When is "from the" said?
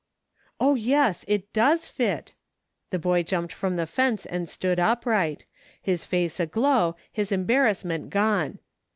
3.53-3.85